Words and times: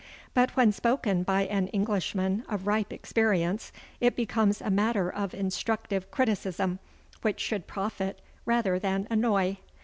But 0.33 0.49
when 0.57 0.71
spoken 0.71 1.21
by 1.21 1.43
an 1.43 1.67
Englishman 1.67 2.43
of 2.49 2.65
ripe 2.65 2.91
experience 2.91 3.71
it 3.99 4.15
becomes 4.15 4.59
a 4.59 4.71
matter 4.71 5.11
of 5.11 5.35
instructive 5.35 6.09
criticism, 6.09 6.79
which 7.21 7.39
should 7.39 7.67
profit 7.67 8.19
rather 8.43 8.79
than 8.79 9.05
annoy. 9.11 9.57